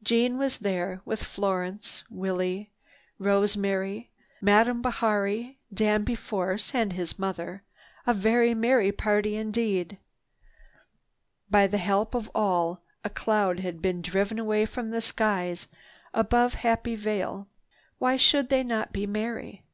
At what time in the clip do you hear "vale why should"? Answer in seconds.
16.94-18.50